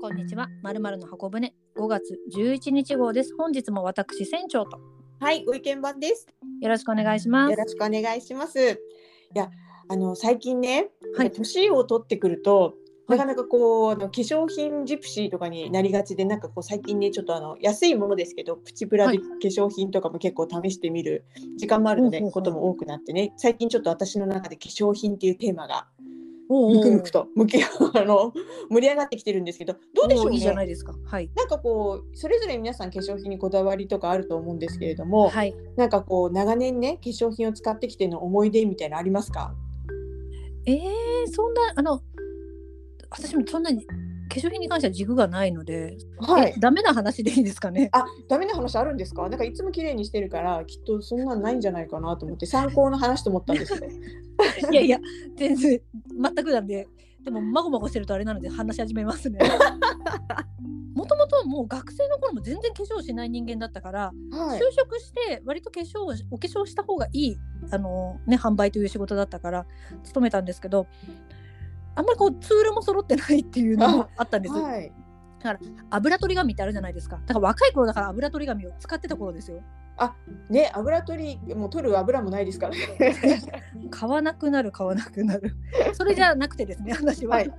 [0.00, 0.48] こんにちは。
[0.62, 3.34] まるまるの箱舟5月11日号です。
[3.36, 4.80] 本日も私船長と
[5.20, 6.26] はい、ご意見番です。
[6.62, 7.56] よろしくお願いしますよ。
[7.58, 8.58] ろしくお願いします。
[8.58, 9.50] いや、
[9.90, 10.88] あの最近ね、
[11.18, 12.60] はい年を取ってくると。
[12.60, 12.74] はい
[13.10, 21.24] なかなかこうあの化粧品ジプシーとかになりがちでなんかこう最近ねちょっとあの安いものですけどプチプラはいで化粧品とかも結構試してみる
[21.58, 25.99] 時間もあるのでほうほうほうことも多くなってね最近ちょっと私の中で化粧品っていうテーマがお
[26.50, 27.68] むくむくと向きあ
[28.04, 28.32] の
[28.70, 30.94] 盛り上がってきてるんですけどどうでしょういいじゃなねいですか。
[31.04, 31.30] はい。
[31.36, 35.54] なんかこうそれぞれ皆さん化粧品にこだわりとかあると思うんですけれども、はい。
[35.76, 39.54] なんかこう長年ね化粧品を使ってきての思い出みたいなのありますか？
[40.66, 40.80] えー、
[41.30, 42.02] そんなあの
[43.10, 43.86] 私もそんなに
[44.30, 46.60] 化粧品に関しては軸がないので、はいえ。
[46.60, 47.88] ダメな話でいいですかね？
[47.92, 49.28] あ、ダメな話あるんですか？
[49.28, 53.86] なんかいつも綺麗にしてるからきっとそんなんないんじゃないかなと思って 参考の話と思ったんですけど。
[54.72, 54.98] いやいや
[55.36, 55.80] 全然
[56.22, 56.86] 全くなんで。
[57.24, 59.38] でもまごまごしてるとあれなので話し始めますね。
[60.94, 64.00] もともともう学生の頃も全然化粧しない人間だったから、
[64.30, 64.62] はい就。
[64.72, 67.36] 職して割と化粧をお化粧した方がいい
[67.70, 69.66] あの、ね、販売という仕事だったから
[70.02, 70.86] 勤めたんですけど
[71.94, 74.92] あんまりこうツールも揃ってないっていうのもあったんです、はい。
[75.90, 79.62] 油取り紙ってあるじゃないですかだから若い頃だから油取り紙を使ってた頃ですよ
[80.48, 83.14] ね、油取りもう取る油もないですからね。
[83.90, 85.54] 買わなくなる買わなくなる
[85.92, 87.52] それじゃなくてですね 話は、はい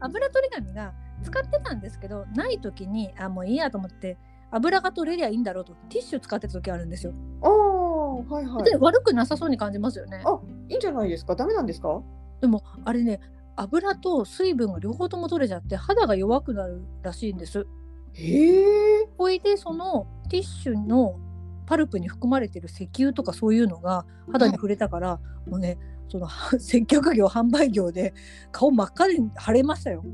[0.00, 4.16] 油取り紙が使ってたんですけどない時にあもういいやと思って
[4.50, 8.64] 油が取れりゃいいんだろうとティッシュ使ってた時あるんですよ、おーはいはい。
[8.64, 11.36] で悪くなさそうに感じますよねあ、いいんじゃないですか？
[11.36, 12.00] ダメなんですか？
[12.40, 13.20] でもあれね
[13.62, 17.66] 油と水分が両方とも取れちゃって肌が弱くなるらしいんです。
[18.12, 19.08] へえ。
[19.18, 21.18] ほいでそのティッシュの
[21.66, 28.12] パルプに含まれてる石油とかそういうのが肌に触れたから、もうねその 接客業販売業で
[28.50, 30.04] 顔真っ赤で腫れましたよ。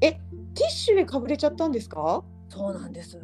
[0.00, 2.22] ティッシュでかぶれちゃったんですか？
[2.48, 3.18] そうなんです。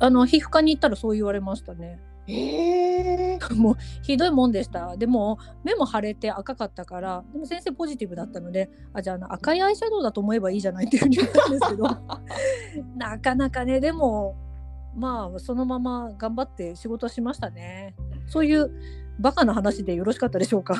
[0.00, 1.98] あの皮膚科に行ったらそう言われましたね。
[2.26, 3.38] へえ。
[3.54, 4.96] もうひどいもんでした。
[4.96, 11.84] でも目も腫れて赤かったから、でも先生ポジティブだったので、あじゃああの赤いアイシャドウだと思えばいいじゃないっていうふうに言ったんですけど、
[12.96, 14.36] なかなかねでも
[14.96, 17.94] まあそのまま頑張って仕事しましたね。
[18.26, 18.70] そういう
[19.18, 20.74] バカな話でよろしかったでしょうか？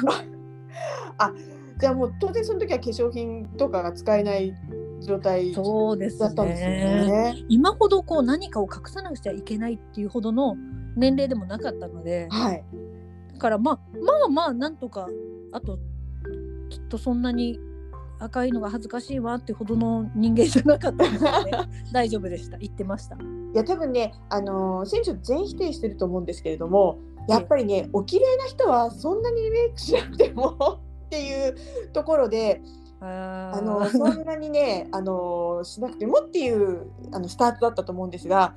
[1.79, 4.55] じゃあもう当然その時は化粧品とかが使えない
[5.01, 7.33] 状態だそうですったんですよね。
[7.33, 7.45] ね。
[7.49, 10.57] 今ほどこう何かを隠さなくちゃいけないっていうほどの
[10.97, 12.65] 年齢でもなかったので、はい。
[13.33, 15.09] だからまあまあまあなんとか
[15.53, 15.79] あと
[16.71, 17.59] きっとそんなに
[18.21, 21.51] 赤いのが恥ずかしいわってほどの人間じゃなかったので、
[21.93, 22.57] 大丈夫でした。
[22.59, 23.17] 言ってました。
[23.17, 23.19] い
[23.57, 30.57] や多分ね、あのー、選手全否定してると思うんですけれどもやっぱりね、お綺麗な人はそんなにメイクしなくても
[31.07, 31.55] っていう
[31.93, 32.61] ところで、
[33.01, 38.55] ああのーそんなにね、あのーしなくてもっていうあのスタートだったと思うんですが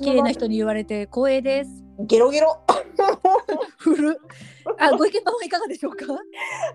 [0.00, 1.70] 綺麗な人に言われて光栄です。
[2.00, 2.60] ゲロゲロ。
[3.78, 4.18] 古
[4.78, 6.06] あご意見番はいかがでしょうか？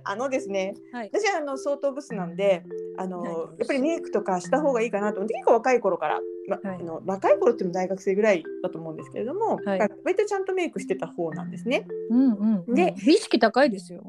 [0.04, 1.09] あのですねはい。
[1.14, 2.64] 私はあの相当ブスなんで
[2.98, 3.32] あのはい。
[3.32, 5.18] やっぱりメイクとかした方がいいかなと。
[5.18, 6.80] 思って結構若い頃から、まはい。
[6.80, 9.80] あの若い頃っても大学生ぐらいだと思うんですけれども、はい。
[10.04, 11.88] 割とちゃんとメイクしてた方なんですね。
[12.09, 14.04] うんうん、うん、で美意識高いですよ。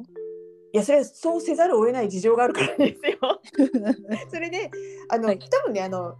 [0.72, 3.18] いやそれはそうせざるを得ない事情があるからですよ。
[4.30, 4.70] それで
[5.08, 5.38] あの、はい。
[5.38, 6.14] 多分ねあの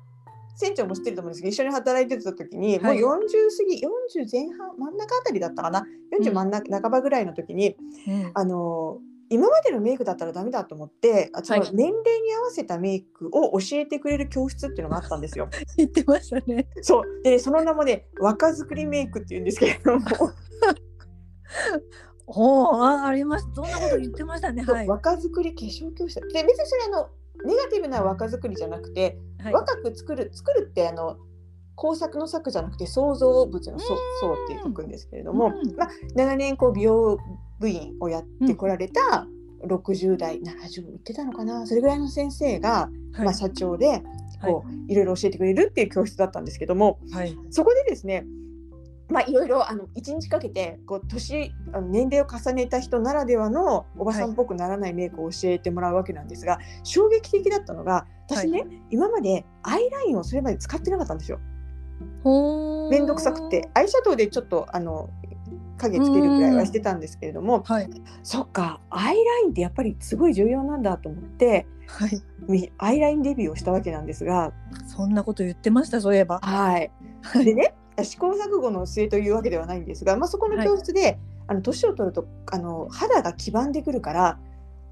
[0.57, 3.01] 船長も知ってると思うんですけど一緒に働いてた時に、はい。
[3.01, 3.29] もう40過
[3.65, 3.83] ぎ
[4.23, 5.87] 40前半真ん中あたりだったかな
[6.21, 6.51] ？40真ん。
[6.51, 8.99] 中、半ばぐらいの時にうんあの
[9.33, 11.71] 今までのメイクだったらダメだと思ってあそのはい。
[11.73, 15.49] 年齢に合わせたメイクを教えてくれる教室っていうのがあったんですよ。
[15.77, 16.67] 言ってましたね。
[16.83, 17.23] そう。
[17.23, 20.07] でその名もね若作りメイクっていうんですけれども、
[22.27, 23.47] おおああります。
[23.55, 24.65] そんなこと言ってましたね。
[24.65, 26.21] はい、若作り化粧教室。
[26.21, 27.09] で別にそれあの
[27.45, 31.17] ネガティブな若作りじゃなくてはい、若く作る作るってあの
[31.75, 35.77] 工作の作じゃなくて創造物の創創って書くんですけれども、うん。
[35.77, 37.19] まあ、長年こう美容
[37.59, 39.27] 部員をやってこられた
[39.67, 41.67] 60代70言ってたのかな。
[41.67, 43.25] それぐらいの先生が、はい。
[43.25, 44.03] まあ、社長で
[44.43, 47.35] こう、い、ろいろ教えてくれるっていう教室だったんですけどもはい。
[47.49, 48.27] そこでですね
[49.11, 61.41] まあ、いろいろあの1日かけてこう年あの年齢を重ねた人ならではのおばさんっぽくならないメイクを教えてもらうわけなんですが、衝撃的だったのが私ね、今までアイラインをそれまで使ってなかったんですよ。
[62.91, 63.69] 面倒くさくて。
[63.75, 65.11] アイシャドウでちょっとあの
[65.79, 67.91] 影つけるぐらいはしてたんですけれどもはい。
[68.23, 72.23] そっかアイラインってやっぱりすごい重要なんだと思ってはい。
[72.47, 74.53] みアイラインデビューをしたわけなんですが。
[74.87, 76.41] そんなこと言ってましたそういえば。
[76.43, 76.91] はい。
[77.23, 77.45] はい。
[77.45, 77.75] でね
[78.05, 84.39] 試行錯誤の末というわけではないんですが、まあ、そこの教室で、あの年を取るとあの肌が黄ばんでくるから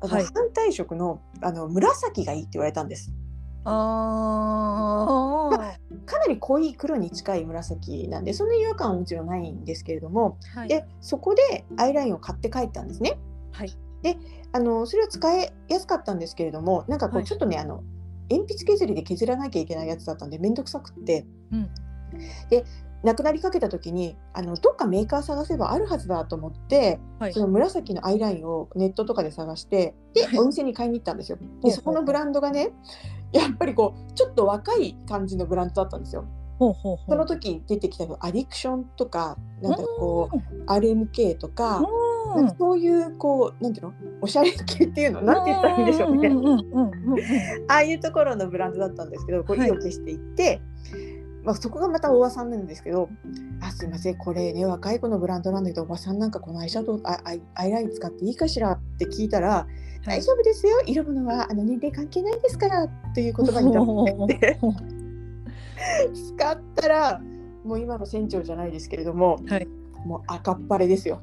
[0.00, 3.12] 反対色のあの紫がいいって言われたんです。
[3.64, 5.50] あ
[6.06, 10.61] かなり濃い黒に近い紫なんでそんな違和感はもちろんないんですけれども、あ。
[10.61, 10.69] はい。
[10.69, 13.19] でそこでアイラインを買って帰ったんですね。
[13.52, 13.76] はい。
[14.52, 17.82] あのそれは使いやすかったんですけれどもなんかこはいうちょっとね、あの
[18.31, 21.70] 鉛筆削りで削らなきゃいけないやつだったんで面倒くさくって、うん
[22.49, 22.64] で
[23.03, 31.39] なくなりかけた時にあのどっかメーカー探せばあるはずだと思って、はいその紫のアイラインをネットとかで探してではいお店に買いに行ったんですよ。
[31.62, 32.73] でそこのブランドがね
[33.33, 36.25] やっぱりこうちょっと若い感じのブランドだったんですよ。
[36.59, 37.11] ほうほうほう。
[37.11, 41.81] その時出てきたのアディクションとかなんかこうう RMK とか。
[41.81, 41.85] ん。
[42.37, 43.95] なんかそういうこうなんていうの？
[44.21, 45.23] おしゃれ系っていうの？
[45.23, 46.59] なんて言ったらいいんでしょうねんうんうんうん
[47.12, 47.19] うん
[47.69, 50.61] ああいうところのブランドだったんですけどこうはい意を決していって、
[51.49, 53.09] まあ、そこがまたおばさんなんですけど
[53.62, 59.67] 「あすいませんこれね若い子のブランドなんだけどおばさんなんかこのアイシャドウあアイアイライン使っていいかしら?」って聞いたら
[60.05, 64.59] 「はい大丈夫ですよ色物はあの年齢関係ないですから」っていう言葉になって
[66.37, 67.23] 使ったら
[67.65, 69.67] もう今の船長じゃないですけれども、はい
[70.05, 71.21] もう赤っ晴れですよ。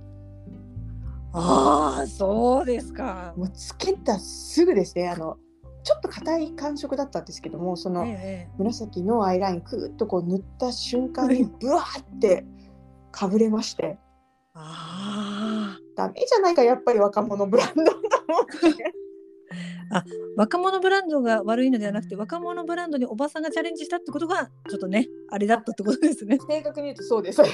[1.32, 3.34] ああ、そうですか。
[3.38, 5.38] もうつけたすぐですねあの
[5.86, 12.44] ちょっと硬い感触だったんですけどもそのええ紫のアイラインくーっとこう塗った瞬間にブワーって
[13.12, 14.00] かぶれまして
[14.56, 17.92] あダメじゃないかやっぱり若者ブランドと
[18.28, 18.94] 思って
[19.92, 20.04] あ、
[20.36, 26.40] 若者ブランドが悪いのではなくて、若者ブランドにおばさんがチャレンジしたってことが、ちょっとね、あれだったってことですね。
[26.50, 27.42] 正確に言うとそうです。
[27.44, 27.50] で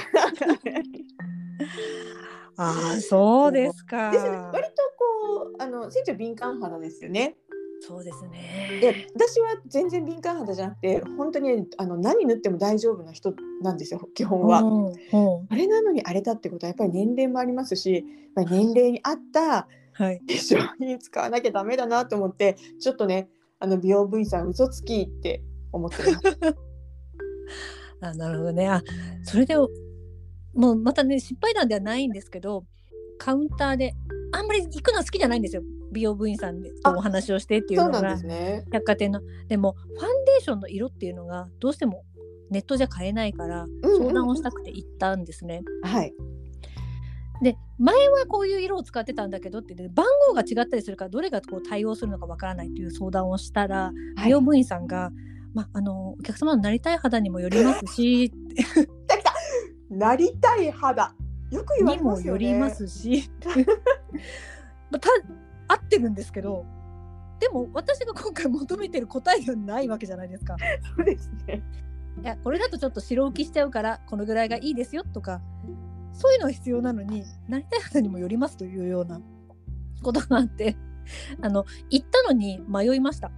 [2.56, 4.10] ああ、そうですか。
[4.10, 7.36] ね割とこうあの船長敏感肌ですよね。
[7.84, 9.06] そうですでね。
[9.14, 14.60] 私は全然敏感肌じゃなくて本当にあの何塗っても大丈夫な人なんですよ基本は。
[14.60, 14.94] うんうん
[15.48, 17.92] あれなのにあれだってことはやっぱり年齢もありますし
[18.36, 20.20] やっぱり年齢に合ったはい。
[20.20, 25.42] 化粧品使わなきゃダメだなと思ってちょっとねあの美容部員さん嘘つきって
[25.72, 26.38] 思ってます。
[28.00, 28.68] あ、なるほどね。
[28.68, 28.82] あ、
[29.22, 29.56] それで。
[29.56, 32.64] もうまたね、失敗談ではないんですけど。
[33.18, 33.94] カウンターで、
[34.32, 35.62] あんまり行くのは好きじゃないんですよ。
[35.92, 38.16] 美容部員さんとお話をしてっていうのが。
[38.72, 42.04] 百貨店のでもファンデーションの色っていうのがどうしても
[42.50, 45.62] ネットじゃ買えないから相談をしたくて行ったんですね。
[45.82, 46.12] はい。
[47.42, 55.10] で前はこういう色を使ってたんだけどって言って番号が違ったりするからどれがこう対応するのかわからないという相談をしたらはい美容部員さんが、
[55.52, 59.32] まあ、あのお客様のなりたい肌にもよりますし 来た来た
[59.90, 61.14] なりたい肌
[61.50, 62.48] よく言わにもれますよね。
[62.48, 63.28] よりますし
[64.90, 65.08] まあた
[65.72, 66.64] 合ってるんですけど
[67.40, 70.56] でも私が今回求めてる答えではないわけじゃないですか。
[70.96, 71.62] そうですね。
[72.22, 75.40] いやこれだとちょっと白浮きしちゃうからこのぐらいがいいですよとか
[76.12, 79.20] そういうのは必要なのになりたい肌にもよりますというような
[80.02, 80.76] ことがあって
[81.40, 83.32] あの行ったのに迷いました。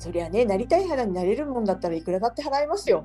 [0.00, 3.04] そりゃねなりたい肌になれるもんだったらいくらだって払いますよ。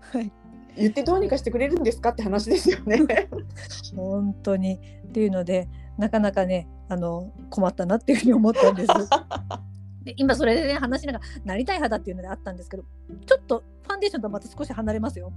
[0.00, 0.32] はい、
[0.76, 2.98] 言ってどうにかしてくれるんですかって話ですよね。
[3.94, 8.88] 本当にっていうのでなかなかねあの困ったなっていうふうに思ったんです。
[10.04, 12.82] で今それでね話しながらなりたい肌っていうのであったんですけど
[13.24, 15.32] ちょっとファンデーションとはまた少し離れますよ。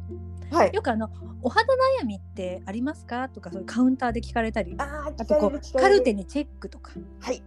[0.52, 0.74] はい。
[0.74, 1.10] よくあの
[1.44, 3.30] お肌悩みってありますか？
[3.30, 7.44] とかそういうカウンターで聞かれたりあああとこうカルテにチェックとかはい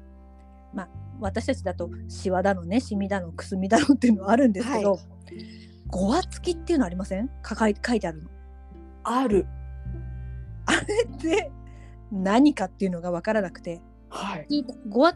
[1.20, 4.98] 私たちだとシワだのねシミだのくすみだのっていうのはあるんですけど、は
[5.88, 7.28] ごわつきっていうのありません？
[7.42, 8.30] か書いてあるの。
[9.02, 9.44] ある。
[10.66, 11.50] あれって
[12.12, 14.64] 何かっていうのが分からなくてはい。
[14.88, 15.14] ごわ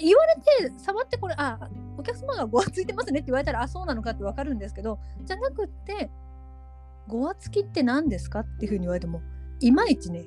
[0.00, 1.58] 言われて触ってこれあ
[1.98, 6.10] お客様がごわついてますねって言われたらあそうなのかって分かるんですけどじゃなくって
[7.08, 9.20] ごわつきって何ですかっていうふうに言われても
[9.60, 10.24] いまいちね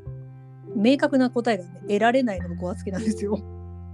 [0.75, 3.39] 明確な答えが、ね、得られないのがごわつきなんですよ。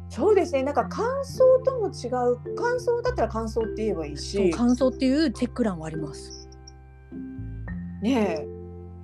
[0.10, 0.64] そうですね。
[0.64, 2.38] なんか乾燥とも違う。
[2.58, 4.52] 乾燥だったら乾燥って言えばいいし。
[4.52, 6.50] 感想っていうチェック欄はあります。
[8.02, 8.51] ねえ。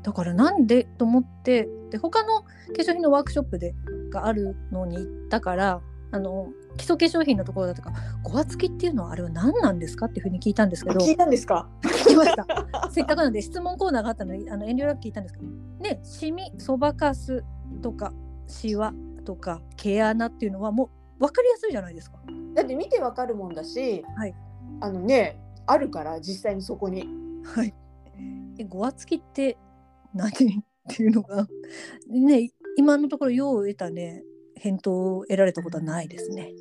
[0.08, 2.48] だからなんでと思ってで他の化
[2.78, 3.76] 粧品のワークショップで
[4.10, 6.48] があるのに行ったからあの
[6.78, 7.92] 基礎化粧品のところだとか
[8.24, 11.68] ごわつきっていうのはあれは何なんですかっていうふうに聞いたんですけどあ聞いたんですか？
[11.84, 12.46] 聞きました
[12.90, 15.48] せっかくなので質問コーナーがあったのであの遠慮なく聞いたんですけど
[15.82, 17.44] ねシミそばかす
[17.82, 18.14] とか
[18.48, 18.94] シワ
[19.26, 20.86] とか毛穴っていうのはも
[21.18, 22.18] う分かりやすいじゃないですか。
[22.56, 24.06] だって見てわかるもんだし。
[24.16, 24.34] はい。
[24.80, 27.10] あのねあるから実際にそこに。
[27.44, 27.74] はい、
[28.58, 29.58] えごわつきって
[30.14, 30.34] 何っ
[30.90, 31.48] ていうのが
[32.08, 34.24] ね今のところ用を得たね
[34.56, 36.54] 返答を得られたことはないですね。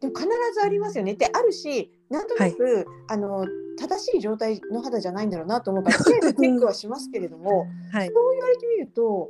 [0.00, 1.12] でも必ずありますよね。
[1.14, 3.44] ってあるし、なんとなく、あの
[3.76, 8.06] 正しい状態の肌じゃないんだろうなと思うから、とりあえずチェックはしますけれども、はい。
[8.06, 9.28] そう言われてみると、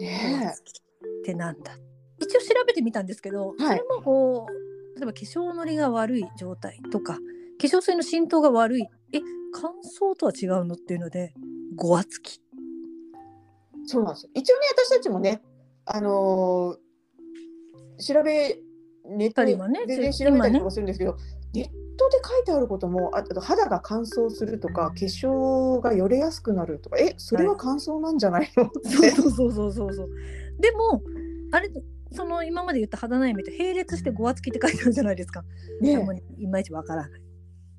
[0.00, 1.78] ねつきってなんだ。
[2.18, 3.78] 一応調べてみたんですけど、はい。
[3.78, 7.20] それもこう例えば化粧のりが悪い状態とか化
[7.60, 8.82] 粧水の浸透が悪い。
[9.12, 9.20] え
[9.52, 10.74] 乾燥とは違うの？
[10.74, 11.34] っていうので
[11.76, 12.40] ごわつき
[13.86, 14.30] そうなんですよ。
[14.34, 15.42] 一応ね、私たちもね、
[15.84, 16.86] あのー
[17.98, 18.58] 調べ、
[19.08, 21.16] ネットでね全然調べたりとかするんですけど、
[21.54, 21.70] ネット
[22.10, 29.94] で書いてあることも、ああと肌が乾燥するとか、化粧がよれやすくなるとか、え、それは乾燥なんじゃないの、ってそうそうそうそうそう。
[29.94, 30.08] そう
[30.60, 31.02] でも
[31.52, 31.70] あれ
[32.12, 35.42] その今まで言った肌悩みって並列してごわつきって書いてあるじゃないですか、
[35.80, 36.00] ね。
[36.38, 37.20] いまいちわからない。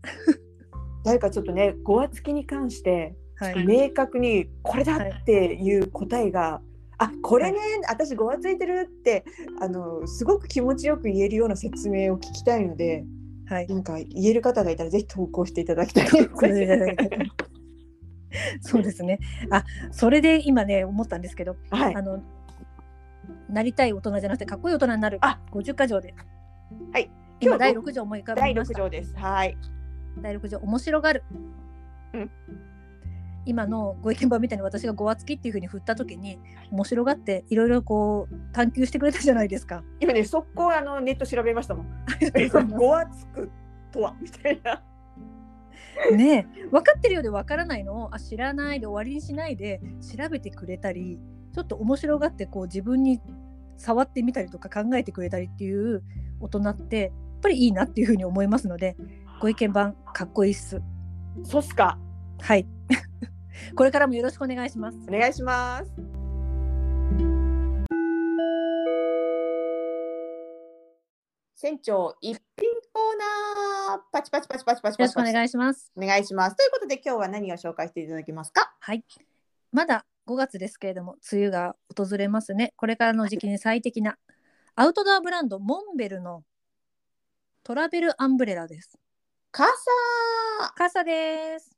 [1.03, 3.65] 誰かちょっとね、ごわつきに関して、はい。
[3.65, 6.61] 明確にこれだっていう答えが、
[6.97, 9.23] あこれね、私ごわついてるって
[9.61, 13.05] あのすごく気持ちよく言えるような説明を聞きたいので
[13.47, 13.67] はい。
[13.67, 16.07] なんか言える方がいたらぜひ投稿していただきたい
[18.61, 19.19] そうですね。
[19.49, 21.95] あそれで今ね思ったんですけどはい。
[21.95, 22.21] あの
[23.49, 25.19] なりたい大人じゃなくてかっこいい大人になる。
[25.21, 25.39] あ。
[25.51, 26.13] 50箇条で。
[26.91, 27.09] はい。
[27.39, 28.79] 今日6条思い浮かべ第6ました。
[28.79, 29.15] 条です。
[29.15, 29.57] はい。
[30.21, 31.23] 第6条面白がる、
[32.13, 32.31] うん
[33.47, 36.37] 今のご意見番みたいに私がごわつきっていうふうに振った時に
[36.69, 39.83] 面白がっていろいろこう探求してくれたじゃないですか。
[40.01, 41.87] 今ね速攻あのネット調べましたもん。
[42.77, 43.49] ごわつく
[43.91, 44.15] とは？
[44.21, 44.83] みたいな。
[46.15, 51.19] ねえ分かってるようで分からないのをあ知らないで終わりにしないで調べてくれたり
[51.53, 53.19] ちょっと面白がってこう自分に
[53.77, 56.03] 触ってみたりとか考えてくれたりっていう
[56.39, 57.11] 大人ってやっ
[57.41, 58.95] ぱりいいなっていうふうに思いますので
[59.39, 60.81] ご意見番かっこいいっす。
[61.43, 61.97] そうっすか。
[62.39, 62.67] はい
[63.75, 64.97] これからもよろしくお願いします。
[65.07, 65.91] お願いします
[71.59, 73.17] 船長一品コー
[73.89, 75.91] ナーパチパチパチパチパチよろしくお願いします。
[75.97, 78.75] お願いしますということで今日は何を紹介していただけますか？
[78.79, 79.03] はい。
[79.71, 82.73] まだ5月ですけれども、梅雨が訪れますね。
[82.75, 84.17] これからの時期に最適な
[84.75, 86.43] アウトドアブランドモンベルの
[87.63, 88.97] トラベルアンブレラです。
[89.51, 89.67] 傘
[90.75, 91.76] 傘です。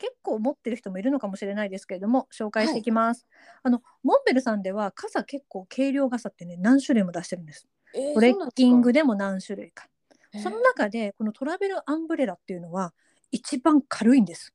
[0.00, 3.26] 結構持ってる人もいるのかもしれないですけれども、紹介していきます。
[3.62, 7.68] あのモンベルさんでは傘結構軽量傘ってね何種類も出してるんです。
[7.94, 9.86] えートレッキングでも何種類か。
[10.32, 12.94] そうその中でこのトラベルアンブレラっていうのは
[13.30, 14.54] 一番軽いんです。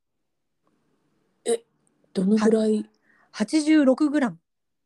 [1.46, 1.60] えー
[2.14, 2.90] どのぐらい
[3.34, 4.38] ？86グラム。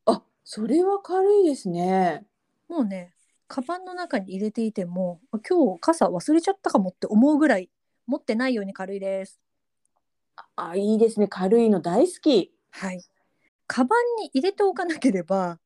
[0.05, 2.25] あそれは軽いですね
[2.67, 3.13] もうね、
[3.47, 7.69] カバンの中に入れていても、あ今日傘忘れちゃったかもって思うぐらい
[8.07, 9.39] 持ってないように軽いです。
[10.55, 13.01] あいいですね軽いの大好きはい。
[13.67, 15.60] カバンに入れておかなければ、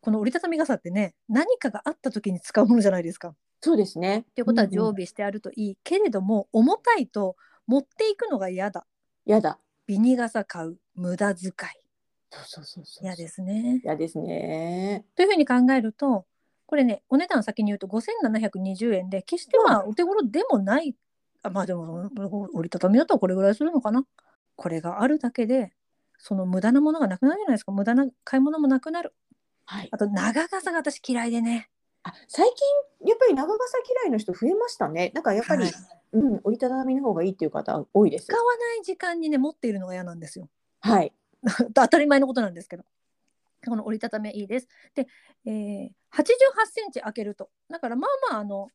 [0.00, 3.28] この折りたたみ傘ってね、何かがあった時に使うものじゃないですか。
[3.28, 5.78] っそうですねていうことはうんうん常備してあるといい。
[5.82, 8.86] けれども、重たいと持っていくのが嫌だ。
[9.24, 10.78] やだビニ傘買う。
[10.94, 11.52] 無駄遣い。
[12.30, 13.80] そうそうそうそう嫌ですね。
[13.82, 16.26] 嫌ですねというふうに考えると、
[16.66, 20.94] これね、お値段先に言うと5720円で、決してまあお手頃でもない、
[21.42, 22.10] あまあでも
[22.54, 24.04] 折りたたみだったらこれぐらいするのかな。
[24.56, 25.72] これがあるだけで、
[26.18, 27.72] その無駄なものがなくなるじゃないですか。
[27.72, 29.14] 無駄な買い物もなくなる。
[29.64, 31.68] はいあと長傘が私嫌いでね。
[32.02, 32.46] あ最
[33.00, 35.72] 近やっぱり長傘嫌いの人増えましたねなんかやっぱり、はい
[36.10, 40.48] うん折りたたみの方がいいっていう方多いです使わない時間にね、持っているのが嫌なんですよ。
[40.80, 41.12] はい
[41.74, 42.84] 当たり前のことなんですけど。
[43.66, 44.68] この折りたたみはいいです。
[44.94, 45.06] で、
[45.44, 46.26] えー、88
[46.66, 47.50] センチ開けると。
[47.68, 48.68] だからまあまあ、あの、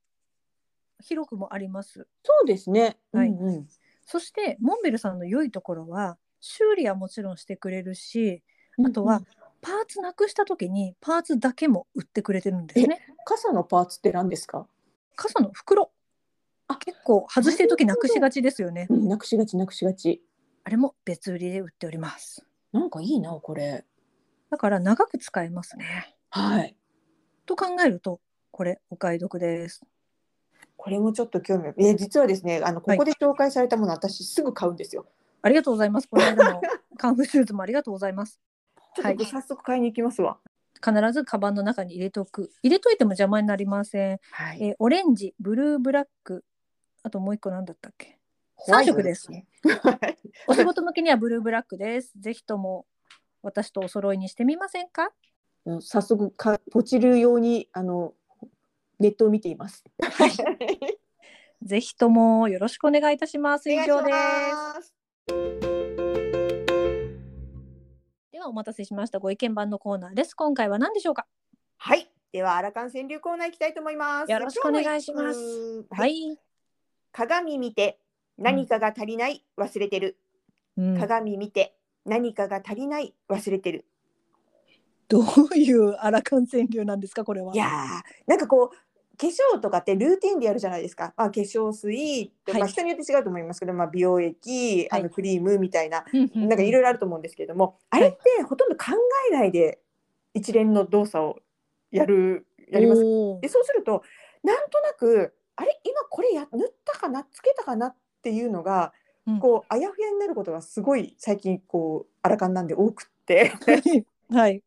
[1.03, 2.07] 広くもあります。
[2.23, 3.67] そうですねはいうんうん
[4.05, 8.43] そしてモンベルさんの良いところは修理はもちろんしてくれるし
[8.85, 9.21] あとは
[9.61, 12.99] パーツなくした時にパーツだけも売ってくれてるんですね。
[13.23, 14.67] 傘のパーツって何ですか？
[15.15, 15.91] 傘の袋
[16.67, 18.87] あ結構外してる時なくしがちですよね。
[18.89, 20.21] うんなくしがちなくしがち
[20.65, 22.45] あれも別売りで売っております。
[22.73, 23.85] なんかいいなこれ
[24.49, 26.13] だから長く使えますね。
[26.29, 26.75] はい
[27.45, 28.19] と考えると
[28.51, 29.81] これお買い得です。
[30.83, 35.05] これもちょっと興味あるえ実はですねあのここで紹介されたもの、私すぐ買うんですよ
[35.41, 36.07] ありがとうございます。
[36.11, 36.61] この間の
[36.97, 38.41] カンフーシューズもありがとうございます。
[38.95, 40.39] ちょはいっと早速買いに行きますわ
[40.85, 42.51] 必ずカバンの中に入れておく。
[42.61, 44.19] 入れといても邪魔になりません。
[44.31, 46.43] はいえーオレンジ、ブルーブラック、
[47.03, 48.19] あともう一個なんだったっけ？
[48.67, 49.45] 三色ですね
[49.81, 52.11] はいお仕事向けにはブルーブラックです。
[52.19, 52.85] ぜひとも
[53.41, 55.11] 私とお揃いにしてみませんか？
[55.65, 58.13] うん早速かポチるようにあの
[58.99, 59.83] ネットを見ています。
[60.01, 60.31] はい。
[61.61, 63.71] ぜひともよろしくお願いいたします。
[63.71, 64.11] 以上で
[64.81, 64.87] す。
[64.87, 64.93] す。
[68.31, 69.19] ではお待たせしました。
[69.19, 70.35] ご意見番のコーナーです。
[70.35, 71.25] 今回は何でしょうか？
[71.77, 72.09] はい。
[72.31, 74.31] ではアラカン川柳コーナー行きたいと思います。
[74.31, 76.07] よろしくお願いしますは。
[76.07, 76.37] い。
[77.11, 77.99] 鏡見て
[78.37, 80.17] 何かが足りない忘れてる。
[80.77, 83.85] うん鏡見て何かが足りない忘れてる。
[85.13, 87.53] どういうアラカン川柳なんですかこれは？
[87.53, 87.69] いやー
[88.25, 91.13] なんかこう化粧とかってルーティンでやるじゃないですか。
[91.15, 92.61] まあ、化粧水と、はい。
[92.61, 95.03] まあ、人によって違うと思いますけど、まあ、美容液、あはい。
[95.03, 96.03] のクリームみたいな、
[96.33, 98.85] なんかいろいろあると思うんですけれども、あれってほとんど考
[99.29, 99.77] えないで
[100.33, 101.39] 一連の動作を
[101.91, 103.01] やるやります？
[103.41, 104.01] でそうすると
[104.43, 107.23] なんとなくあれ今これや塗ったかな？
[107.31, 107.87] つけたかな？
[107.87, 108.93] っていうのが、
[109.27, 109.39] うん。
[109.39, 113.53] こうあやふやになることがすごい最近こうあらかんなんで多くって。
[114.31, 114.63] はい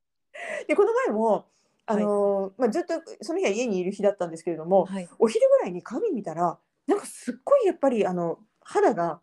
[0.67, 1.47] でこの前も
[1.87, 5.09] あのーまあ、ずっとその日は家にいる日だったんですけれども、はい。
[5.19, 9.21] お昼ぐらいに鏡見たらなんかすっごいやっぱりあの肌が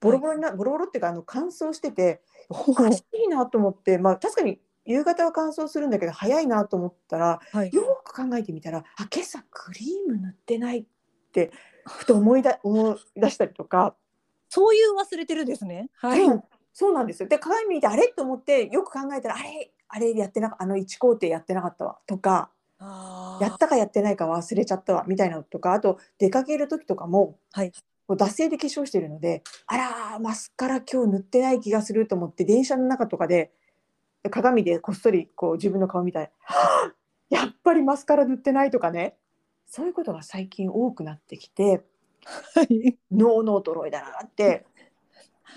[0.00, 7.72] ボロボロにな、ボロボロっていうかあの乾燥してておかしいなと思って、まあ、確かに夕方は乾燥するんだけど早いなと思ったらはい。
[7.72, 10.84] よく考えてみたらあ今朝クリーム塗ってないっ
[11.32, 11.50] て
[11.84, 13.96] ふと思いだ 思い出したりとか、
[14.48, 15.90] そういう忘れてるんですね。
[15.94, 16.22] はい。
[16.22, 16.42] うん。
[16.72, 17.28] そうなんですよ。
[17.28, 18.08] で鏡見てあれ？
[18.08, 19.72] と思ってよく考えたらあれ？
[19.96, 22.50] あれやってなかあの1工程やってなかったわとか。
[23.40, 27.72] やったかやってないか忘れちゃったわみたいなのとかあと出かける時とかも、はい。
[28.06, 33.50] こう惰性で化粧してるのであらーマスカラ今日塗ってない気がすると思って電車の中とかで
[34.30, 36.92] 鏡でこっそりこう自分の顔見たらはあ
[37.34, 39.16] やっぱりマスカラ塗ってないとかね。
[39.66, 41.82] そういうことが最近多くなってきて
[42.54, 42.98] はい。
[43.10, 44.66] 脳の衰えだなって。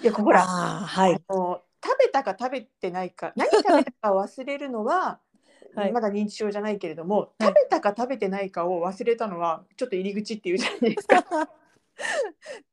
[0.01, 1.21] いやほらはい。
[1.27, 5.19] あの食べたか食べてないか 何食べたか忘れるのは、
[5.75, 5.91] はい。
[5.91, 7.47] まだ認知症じゃないけれども、はい。
[7.47, 11.25] 食べたか食べてないかを忘れたのはちょっと入り口っていうじゃないですか。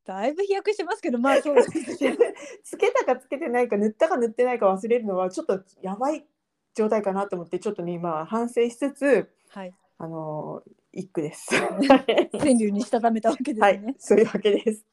[0.05, 2.17] だいぶ飛躍してますけどまあそうですね。
[2.63, 6.25] つけたかつけてないか塗ったか塗ってないか忘れるのはちょっとやばい
[6.75, 9.75] 状態かなと思ってちょっとね今反省しつつはい。
[9.99, 11.49] あの一句です。
[11.51, 12.05] 川
[12.55, 13.81] 柳にしたためたわけですはい。
[13.81, 14.85] ね、そういうわけです。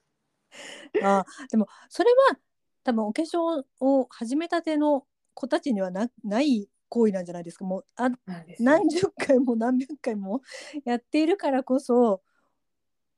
[1.04, 2.38] あーでもそれは
[2.84, 10.42] 多分お化粧を始めたての子たちにはなない行為なんじゃないですかもうあなんですよ何十回も何百回も
[10.86, 12.22] やっているからこそ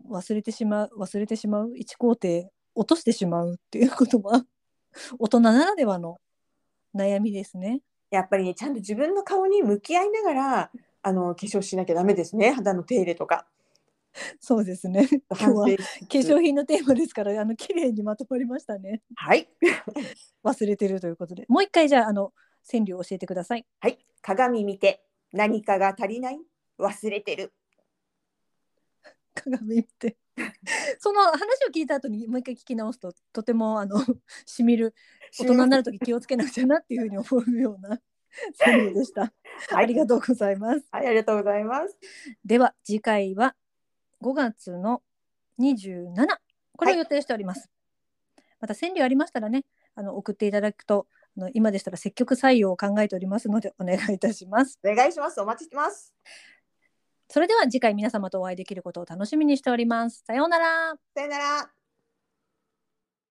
[0.09, 4.45] 忘れてしまう忘れてしまう一工程落としてしまうっていうことは
[5.19, 6.19] 大人ならではの
[6.95, 7.81] 悩みですね。
[8.11, 13.45] やっぱりねちゃんと自分の顔に向き合いながらあの化粧しなきゃダメですね肌の手入れとか。
[14.39, 15.07] そうですね。
[15.29, 19.01] 今日反は化粧品のテーマですからあの綺麗にまとまりましたね。
[19.15, 19.49] はい
[20.43, 22.33] 忘れてるということでもう一回じゃああの
[22.69, 23.65] 川柳を教えてください。
[23.79, 26.39] はい、鏡見て何かが足りない？
[26.77, 27.53] 忘れてる。
[29.33, 30.17] 鏡見て
[30.99, 33.99] その話を聞いた後にもう一回聞き直すととてもあの
[34.45, 34.93] しみる
[35.37, 37.99] 大人になる時気をつけなくちゃなっていうふうに思うような
[38.57, 39.21] 川柳でした。
[39.21, 40.85] はい、ありがとうございます。
[40.91, 41.97] はい、ありがとうございます。
[42.45, 43.55] では次回は
[44.21, 45.01] 5月の
[45.59, 46.13] 27
[46.77, 47.69] これを予定しております。
[48.59, 49.63] また川柳ありましたらね
[49.95, 54.79] あの送っていただくとあの今でしたら積極採用を考えておりますのでお願いいたします。
[54.83, 55.39] お願いします。
[55.41, 56.13] お待ちしてます。
[57.29, 60.23] それでは次回皆様とお会いできることを楽しみにしております。
[60.25, 60.95] さようなら。
[61.15, 61.84] さよなら。